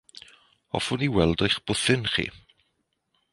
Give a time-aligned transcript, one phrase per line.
[0.73, 2.27] Hoffwn i weld eich bwthyn chi.